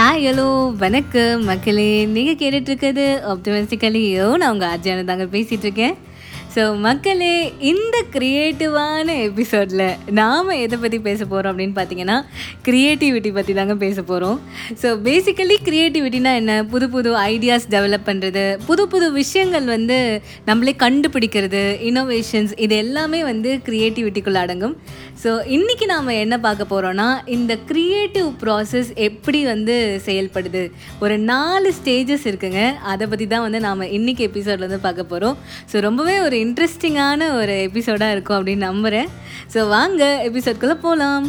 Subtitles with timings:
[0.00, 1.42] Hi hello வணக்கம்.
[1.42, 5.94] மக்களே நீங்கள் கேட்டுட்ருக்கிறது ஆப்டமிஸ்டிக்கலியோ நான் உங்கள் அர்ஜான தாங்க பேசிகிட்ருக்கேன்
[6.54, 12.16] ஸோ மக்களே இந்த க்ரியேட்டிவான எபிசோடில் நாம் எதை பற்றி பேச போகிறோம் அப்படின்னு பார்த்தீங்கன்னா
[12.64, 14.40] க்ரியேட்டிவிட்டி பற்றி தாங்க பேச போகிறோம்
[14.82, 16.64] ஸோ பேசிக்கலி க்ரியேட்டிவிட்டினா என்ன?
[16.64, 23.60] புது புது ஐடியாஸ் டெவலப் பண்ணுறது புது புது விஷயங்கள் வந்து நம்மளே கண்டுபிடிக்கிறது இன்னோவேஷன்ஸ் இது எல்லாமே வந்து
[23.68, 24.76] க்ரியேட்டிவிட்டிக்குள்ளே அடங்கும்.
[25.22, 30.64] ஸோ இன்றைக்கி நாம் என்ன பார்க்க போகிறோன்னா இந்த க்ரியேட்டிவ் ப்ராசஸ் எப்படி வந்து செயல்படுது?
[31.00, 32.76] ஒரு நாலு ஸ்டேஜஸ் இருக்குங்க.
[32.82, 35.38] அதை பற்றி தான் வந்து நாம் இன்றைக்கி எபிசோடில் வந்து பார்க்க போகிறோம்
[35.72, 39.10] ஸோ ரொம்பவே ஒரு இன்ட்ரெஸ்டிங்கான ஒரு எபிசோடாக இருக்கும் அப்படின்னு நம்புகிறேன்
[39.54, 41.26] ஸோ வாங்க எபிசோட்குள்ளே போகலாம்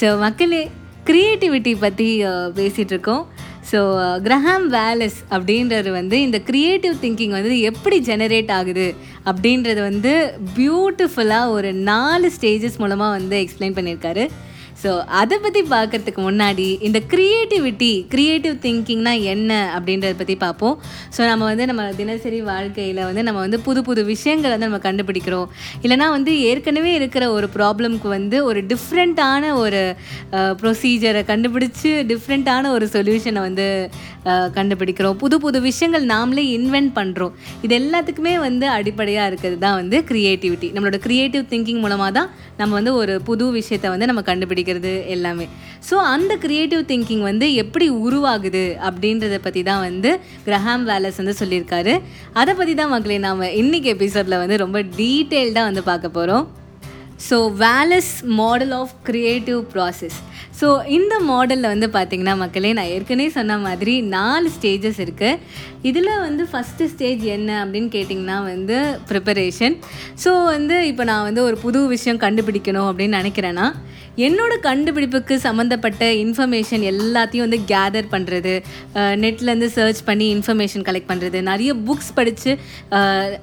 [0.00, 0.62] ஸோ மக்களே
[1.06, 2.08] க்ரியேட்டிவிட்டி பற்றி
[2.54, 3.22] பேசிகிட்டு இருக்கோம்
[3.70, 3.78] ஸோ
[4.18, 8.86] கிரஹாம் வேலஸ் அப்படின்றது வந்து இந்த க்ரியேட்டிவ் திங்கிங் வந்து எப்படி ஜெனரேட் ஆகுது?
[9.30, 10.14] அப்படின்றது வந்து
[10.60, 14.26] பியூட்டிஃபுல்லாக ஒரு நாலு ஸ்டேஜஸ் மூலமாக வந்து எக்ஸ்பிளைன் பண்ணியிருக்காரு.
[14.82, 20.74] ஸோ அதை பற்றி பார்க்குறதுக்கு முன்னாடி இந்த க்ரியேட்டிவிட்டி க்ரியேட்டிவ் திங்கிங்னா என்ன அப்படின்றத பற்றி பார்ப்போம்
[21.16, 25.46] ஸோ நம்ம வந்து நம்ம தினசரி வாழ்க்கையில் வந்து நம்ம வந்து புது புது விஷயங்களை வந்து நம்ம கண்டுபிடிக்கிறோம்.
[25.84, 29.82] இல்லைனா வந்து ஏற்கனவே இருக்கிற ஒரு ப்ராப்ளம்க்கு வந்து ஒரு டிஃப்ரெண்ட்டான ஒரு
[30.62, 33.68] ப்ரொசீஜரை கண்டுபிடிச்சி டிஃப்ரெண்ட்டான ஒரு சொல்யூஷனை வந்து
[34.56, 35.16] கண்டுபிடிக்கிறோம்.
[35.22, 37.32] புது புது விஷயங்கள் நாமளே இன்வென்ட் பண்ணுறோம்
[37.66, 42.94] இது எல்லாத்துக்குமே வந்து அடிப்படையாக இருக்கிறது தான் வந்து க்ரியேட்டிவிட்டி நம்மளோட க்ரியேட்டிவ் திங்கிங் மூலமாக தான் நம்ம வந்து
[43.00, 45.46] ஒரு புது விஷயத்தை வந்து நம்ம கண்டுபிடிக்கிறது எல்லாமே.
[45.88, 50.12] ஸோ அந்த க்ரியேட்டிவ் திங்கிங் வந்து எப்படி உருவாகுது அப்படின்றத பற்றி தான் வந்து
[50.48, 51.94] கிரஹாம் வேலஸ் வந்து சொல்லியிருக்காரு.
[52.40, 56.44] அதை பற்றி தான் மக்களே நாம் இன்னைக்கு எபிசோடில் வந்து ரொம்ப டீட்டெயில்டாக வந்து பார்க்க போகிறோம்
[57.22, 60.18] so Wallas model of creative process
[60.60, 65.40] so இந்த மாடலில் வந்து பார்த்திங்கன்னா மக்களே நான் ஏற்கனவே சொன்ன மாதிரி நாலு ஸ்டேஜஸ் இருக்குது
[65.82, 68.76] இதில் வந்து ஃபஸ்ட்டு ஸ்டேஜ் என்ன அப்படின்னு கேட்டிங்கன்னா வந்து
[69.08, 69.76] ப்ரிப்பரேஷன்
[70.24, 73.66] ஸோ வந்து இப்போ நான் வந்து ஒரு புது விஷயம் கண்டுபிடிக்கணும் அப்படின்னு நினைக்கிறேன்னா
[74.18, 78.52] என்னோட கண்டுபிடிப்புக்கு சம்மந்தப்பட்ட இன்ஃபர்மேஷன் எல்லாத்தையும் வந்து கேதர் பண்ணுறது
[79.22, 82.52] நெட்லேருந்து சர்ச் பண்ணி இன்ஃபர்மேஷன் கலெக்ட் பண்ணுறது நிறைய புக்ஸ் படித்து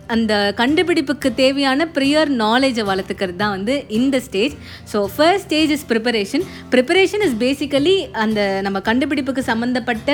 [0.07, 3.68] அந்த கண்டுபிடிப்புக்கு தேவையான ப்ரியர் நாலேஜை வளர்த்துக்கிறது தான் வந்து
[3.99, 4.55] இந்த stage
[4.91, 6.43] so first stage is preparation
[6.73, 10.11] preparation is basically அந்த நம்ம கண்டுபிடிப்புக்கு சம்மந்தப்பட்ட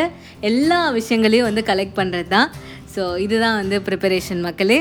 [0.52, 2.50] எல்லா விஷயங்களையும் வந்து கலெக்ட் பண்ணுறது தான்.
[2.96, 4.80] ஸோ இதுதான் வந்து ப்ரிப்பரேஷன் மக்களே.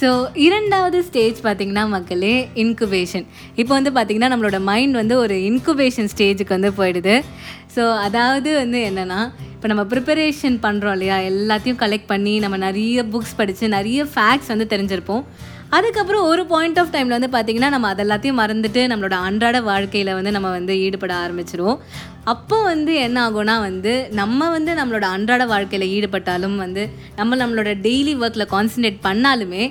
[0.00, 0.08] ஸோ
[0.46, 2.32] இரண்டாவது ஸ்டேஜ் பார்த்திங்கன்னா மக்களே
[2.62, 3.24] இன்குபேஷன்
[3.60, 7.14] இப்போ வந்து பார்த்திங்கன்னா நம்மளோட மைண்ட் வந்து ஒரு இன்குபேஷன் ஸ்டேஜுக்கு வந்து போயிடுது.
[7.76, 9.20] ஸோ அதாவது வந்து என்னென்னா
[9.54, 11.16] இப்போ நம்ம ப்ரிப்பரேஷன் பண்ணுறோம் இல்லையா?
[11.30, 15.22] எல்லாத்தையும் கலெக்ட் பண்ணி நம்ம நிறைய புக்ஸ் படித்து நிறைய ஃபேக்ட்ஸ் வந்து தெரிஞ்சிருப்போம்.
[15.76, 20.50] அதுக்கப்புறம் ஒரு பாயிண்ட் ஆஃப் டைமில் வந்து பார்த்திங்கன்னா நம்ம அதெல்லாத்தையும் மறந்துட்டு நம்மளோட அன்றாட வாழ்க்கையில் வந்து நம்ம
[20.58, 21.80] வந்து ஈடுபட ஆரம்பிச்சிருவோம்.
[22.32, 26.84] அப்போ வந்து என்ன ஆகும்னா வந்து நம்ம வந்து நம்மளோட அன்றாட வாழ்க்கையில் ஈடுபட்டாலும் வந்து
[27.20, 29.64] நம்ம நம்மளோட டெய்லி ஒர்க்கில் கான்சன்ட்ரேட் பண்ணாலுமே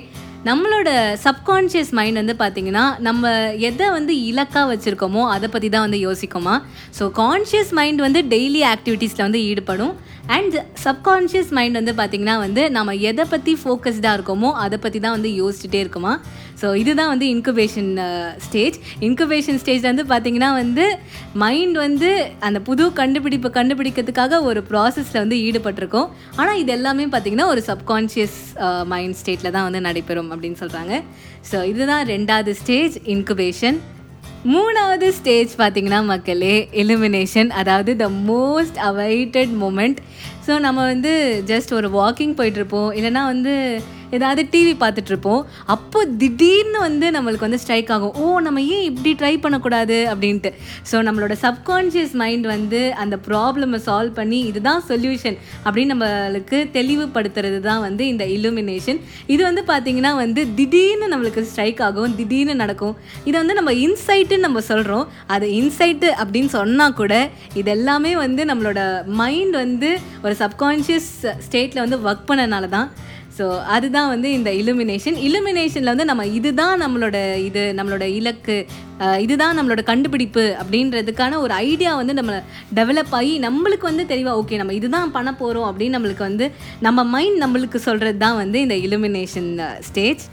[0.48, 0.88] நம்மளோட
[1.24, 3.30] சப்கான்ஷியஸ் மைண்ட் வந்து பார்த்திங்கன்னா நம்ம
[3.68, 6.54] எதை வந்து இலக்காக வச்சுருக்கோமோ அதை பற்றி தான் வந்து யோசிக்குமா?
[6.98, 9.94] ஸோ கான்ஷியஸ் மைண்ட் வந்து டெய்லி ஆக்டிவிட்டீஸில் வந்து ஈடுபடும்.
[10.34, 15.30] அண்ட் சப்கான்ஷியஸ் மைண்ட் வந்து பார்த்திங்கன்னா வந்து நம்ம எதை பற்றி ஃபோக்கஸ்டாக இருக்கோமோ அதை பற்றி தான் வந்து
[15.40, 16.12] யோசிச்சுட்டே இருக்குமா?
[16.60, 17.90] ஸோ இதுதான் வந்து இன்குபேஷன்
[18.46, 18.76] ஸ்டேஜ்
[19.08, 20.84] இன்குபேஷன் ஸ்டேஜ் வந்து பார்த்திங்கன்னா வந்து
[21.42, 22.10] மைண்ட் வந்து
[22.48, 26.08] அந்த புது கண்டுபிடிப்பை கண்டுபிடிக்கிறதுக்காக ஒரு ப்ராசஸில் வந்து ஈடுபட்டிருக்கோம்.
[26.36, 28.38] ஆனால் இது எல்லாமே பார்த்திங்கன்னா ஒரு சப்கான்ஷியஸ்
[28.94, 31.02] மைண்ட் ஸ்டேட்டில் தான் வந்து நடைபெறும் அப்படின்னு சொல்கிறாங்க
[31.52, 33.78] ஸோ இதுதான் ரெண்டாவது ஸ்டேஜ் இன்குபேஷன்
[34.46, 39.98] மூணாவது ஸ்டேஜ் பார்த்தீங்கன்னா மக்களே எலிமினேஷன் அதாவது the most awaited moment
[40.46, 41.12] so நம்ம வந்து
[41.46, 43.54] ஜஸ்ட் ஒரு வாக்கிங் போயிட்டுருப்போம் இல்லைனா வந்து
[44.16, 45.42] ஏதாவது டிவி பார்த்துட்ருப்போம்.
[45.74, 48.14] அப்போ திடீர்னு வந்து நம்மளுக்கு வந்து ஸ்ட்ரைக் ஆகும்.
[48.22, 50.52] ஓ நம்ம ஏன் இப்படி ட்ரை பண்ணக்கூடாது அப்படின்ட்டு.
[50.90, 57.82] ஸோ நம்மளோட சப்கான்ஷியஸ் மைண்ட் வந்து அந்த ப்ராப்ளமை சால்வ் பண்ணி இதுதான் சொல்யூஷன் அப்படின்னு நம்மளுக்கு தெளிவுபடுத்துறது தான்
[57.86, 59.00] வந்து இந்த இலுமினேஷன்
[59.34, 62.94] இது வந்து பார்த்திங்கன்னா வந்து திடீர்னு நம்மளுக்கு ஸ்ட்ரைக் ஆகும் திடீர்னு நடக்கும்.
[63.28, 65.06] இதை வந்து நம்ம இன்சைட்டுன்னு நம்ம சொல்கிறோம்
[65.36, 67.14] அது இன்சைட்டு அப்படின்னு சொன்னால் கூட
[67.60, 68.80] இது எல்லாமே வந்து நம்மளோட
[69.20, 69.90] மைண்ட் வந்து
[70.24, 71.10] ஒரு சப்கான்ஷியஸ்
[71.46, 72.88] ஸ்டேட்டில் வந்து ஒர்க் பண்ணனால தான்.
[73.38, 78.56] ஸோ அதுதான் வந்து இந்த இலுமினேஷன் இலுமினேஷனில் வந்து நம்ம இதுதான் நம்மளோட இது நம்மளோட இலக்கு
[79.18, 82.38] இதுதான் நம்மளோட கண்டுபிடிப்பு அப்படின்றதுக்கான ஒரு ஐடியா வந்து நம்ம
[82.74, 86.48] டெவலப் ஆகி நம்மளுக்கு வந்து தெளிவாக ஓகே நம்ம இதுதான் பண்ண போகிறோம் அப்படின்னு நம்மளுக்கு வந்து
[86.80, 89.50] நம்ம மைண்ட் நம்மளுக்கு சொல்கிறது தான் வந்து இந்த இலுமினேஷன்
[89.80, 90.24] ஸ்டேஜ்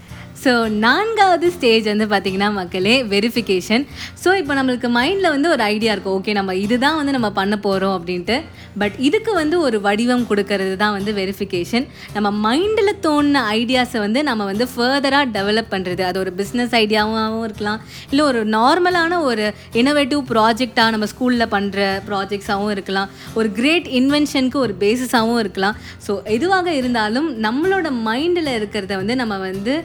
[0.43, 0.51] ஸோ
[0.85, 3.83] நான்காவது ஸ்டேஜ் வந்து பார்த்திங்கன்னா மக்களே வெரிஃபிகேஷன்
[4.23, 6.15] ஸோ இப்போ நம்மளுக்கு மைண்டில் வந்து ஒரு ஐடியா இருக்கும்.
[6.19, 8.37] ஓகே நம்ம இதுதான் வந்து நம்ம பண்ண போகிறோம் அப்படின்ட்டு.
[8.81, 11.85] பட் இதுக்கு வந்து ஒரு வடிவம் கொடுக்கறது தான் வந்து வெரிஃபிகேஷன்
[12.15, 17.79] நம்ம மைண்டில் தோணின ஐடியாஸை வந்து நம்ம வந்து ஃபர்தராக டெவலப் பண்ணுறது அது ஒரு பிஸ்னஸ் ஐடியாவாகவும் இருக்கலாம்.
[18.11, 19.45] இல்லை ஒரு நார்மலான ஒரு
[19.81, 23.09] இனோவேட்டிவ் ப்ராஜெக்டாக நம்ம ஸ்கூலில் பண்ணுற ப்ராஜெக்ட்ஸாகவும் இருக்கலாம்.
[23.39, 25.77] ஒரு கிரேட் இன்வென்ஷனுக்கு ஒரு பேசிஸாகவும் இருக்கலாம்.
[26.07, 29.75] ஸோ எதுவாக இருந்தாலும் நம்மளோட மைண்டில் இருக்கிறத வந்து நம்ம வந்து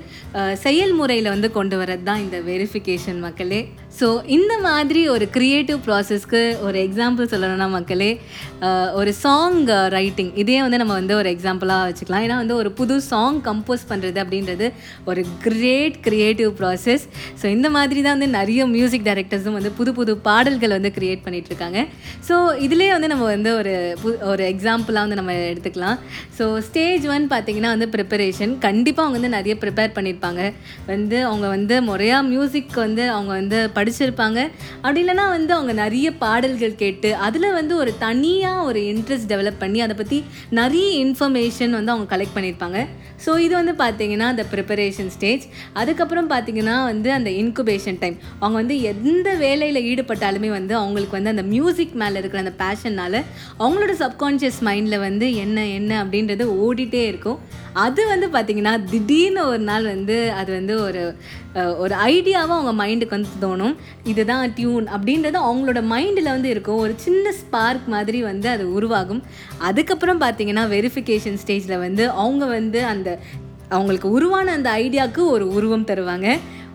[0.64, 3.61] செயல்முறையில் வந்து கொண்டு வரது தான் இந்த வெரிஃபிகேஷன் மக்களே.
[3.99, 8.11] ஸோ இந்த மாதிரி ஒரு க்ரியேட்டிவ் ப்ராசஸ்க்கு ஒரு எக்ஸாம்பிள் சொல்லணும்னா மக்களே
[9.00, 9.58] ஒரு சாங்
[9.96, 12.25] ரைட்டிங் இதே வந்து நம்ம வந்து ஒரு எக்ஸாம்பிளாக வச்சுக்கலாம்.
[12.26, 14.69] ஏன்னா வந்து ஒரு புது சாங் கம்போஸ் பண்ணுறது அப்படின்றது
[15.11, 17.06] ஒரு கிரேட் க்ரியேட்டிவ் ப்ராசஸ்
[17.43, 21.56] ஸோ இந்த மாதிரி தான் வந்து நிறைய மியூசிக் டைரக்டர்ஸும் வந்து புது புது பாடல்கள் வந்து க்ரியேட் பண்ணிகிட்ருக்காங்க
[21.58, 21.81] இருக்காங்க.
[22.29, 22.34] ஸோ
[22.67, 25.99] இதுலேயே வந்து நம்ம வந்து ஒரு பு ஒரு எக்ஸாம்பிளாக வந்து நம்ம எடுத்துக்கலாம்.
[26.38, 30.26] ஸோ ஸ்டேஜ் ஒன் பார்த்தீங்கன்னா வந்து ப்ரிப்பரேஷன் கண்டிப்பாக அவங்க வந்து நிறைய ப்ரிப்பேர் பண்ணியிருப்பாங்க
[30.86, 34.50] வந்து அவங்க வந்து முறையாக மியூசிக் வந்து அவங்க வந்து படிச்சிருப்பாங்க.
[34.80, 39.80] அப்படி இல்லைன்னா வந்து அவங்க நிறைய பாடல்கள் கேட்டு அதில் வந்து ஒரு தனியாக ஒரு இன்ட்ரெஸ்ட் டெவலப் பண்ணி
[39.80, 42.86] அதை பற்றி நிறைய இன்ஃபர்மேஷன் வந்து அவங்க கலெக்ட் பண்ணியிருப்பாங்க
[43.25, 45.44] ஸோ இது வந்து பார்த்தீங்கன்னா அந்த ப்ரிப்பரேஷன் ஸ்டேஜ்
[45.81, 51.44] அதுக்கப்புறம் பார்த்தீங்கன்னா வந்து அந்த இன்குபேஷன் டைம் அவங்க வந்து எந்த வேலையில் ஈடுபட்டாலுமே வந்து அவங்களுக்கு வந்து அந்த
[51.55, 53.20] மியூசிக் மேலே இருக்கிற அந்த பேஷன்னால்
[53.62, 57.41] அவங்களோட சப்கான்ஷியஸ் மைண்டில் வந்து என்ன என்ன அப்படின்றது ஓடிட்டே இருக்கும்.
[57.85, 61.03] அது வந்து பார்த்திங்கன்னா திடீர்னு ஒரு நாள் வந்து அது வந்து ஒரு
[61.82, 63.75] ஒரு ஐடியாவாக அவங்க மைண்டுக்கு வந்து தோணும்.
[64.11, 66.81] இதுதான் டியூன் அப்படின்றது அவங்களோட மைண்டில் வந்து இருக்கும்.
[66.85, 69.23] ஒரு சின்ன ஸ்பார்க் மாதிரி வந்து அது உருவாகும்.
[69.69, 73.07] அதுக்கப்புறம் பார்த்தீங்கன்னா வெரிஃபிகேஷன் ஸ்டேஜில் வந்து அவங்க வந்து அந்த
[73.75, 76.28] அவங்களுக்கு உருவான அந்த ஐடியாவுக்கு ஒரு உருவம் தருவாங்க.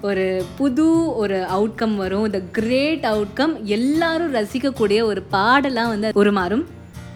[0.10, 0.26] ஒரு
[0.58, 0.86] புது
[1.22, 2.26] ஒரு அவுட்கம் வரும்.
[2.30, 6.66] இந்த கிரேட் அவுட்கம் எல்லாரும் ரசிக்கக்கூடிய ஒரு பாடலாக வந்து உருமாறும்.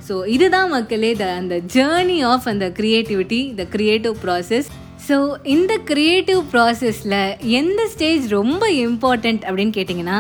[0.08, 4.68] ஸோ இதுதான் மக்களே த அந்த ஜேர்னி ஆஃப் அந்த creativity the creative process
[5.08, 5.18] so
[5.56, 7.18] இந்த க்ரியேட்டிவ் ப்ராசஸில்
[7.60, 10.18] எந்த ஸ்டேஜ் ரொம்ப இம்பார்ட்டண்ட் அப்படின்னு கேட்டிங்கன்னா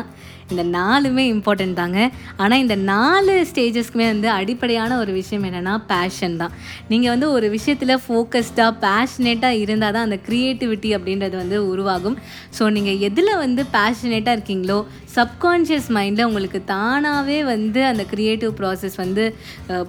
[0.53, 1.99] இந்த நாலுமே இம்பார்ட்டண்ட் தாங்க.
[2.41, 6.53] ஆனால் இந்த நாலு ஸ்டேஜஸ்க்குமே வந்து அடிப்படையான ஒரு விஷயம் என்னென்னா பேஷன் தான்.
[6.91, 12.17] நீங்கள் வந்து ஒரு விஷயத்தில் ஃபோக்கஸ்டாக பேஷனேட்டாக இருந்தால் தான் அந்த க்ரியேட்டிவிட்டி அப்படின்றது வந்து உருவாகும்.
[12.59, 14.79] ஸோ நீங்கள் எதில் வந்து பேஷனேட்டாக இருக்கீங்களோ
[15.17, 19.23] சப்கான்ஷியஸ் மைண்டில் உங்களுக்கு தானாகவே வந்து அந்த க்ரியேட்டிவ் ப்ராசஸ் வந்து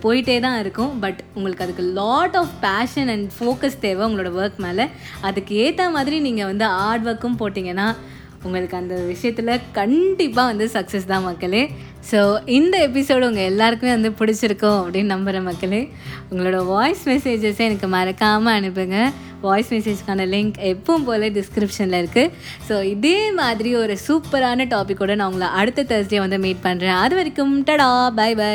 [0.04, 0.92] போயிட்டே தான் இருக்கும்.
[1.04, 4.86] பட் உங்களுக்கு அதுக்கு lot of passion and focus தேவை உங்களோட ஒர்க் மேலே.
[5.30, 7.88] அதுக்கு ஏற்ற மாதிரி நீங்கள் வந்து ஹார்ட் ஒர்க்கும் போட்டிங்கன்னா
[8.46, 11.62] உங்களுக்கு அந்த விஷயத்தில் கண்டிப்பாக வந்து சக்ஸஸ் தான் மக்களே.
[12.10, 12.18] ஸோ
[12.58, 15.80] இந்த எபிசோடு உங்கள் எல்லாருக்குமே வந்து பிடிச்சிருக்கோம் அப்படின்னு நம்புகிறேன் மக்களே.
[16.30, 18.98] உங்களோட வாய்ஸ் மெசேஜஸை எனக்கு மறக்காமல் அனுப்புங்க.
[19.46, 22.32] வாய்ஸ் மெசேஜ்க்கான லிங்க் எப்பவும் போல் டிஸ்கிரிப்ஷனில் இருக்குது
[22.68, 27.56] ஸோ இதே மாதிரி ஒரு சூப்பரான டாப்பிக்கோட நான் உங்களை அடுத்த தேர்ஸ்டே வந்து மீட் பண்ணுறேன் அது வரைக்கும்
[27.70, 28.54] டடா பை பை